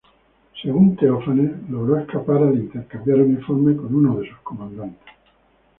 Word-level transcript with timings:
Según 0.63 0.95
Teófanes, 0.95 1.69
logró 1.69 1.99
escapar 1.99 2.37
al 2.37 2.55
intercambiar 2.55 3.19
uniformes 3.21 3.77
con 3.77 3.93
uno 3.93 4.17
de 4.19 4.27
sus 4.27 4.39
comandantes. 4.39 5.13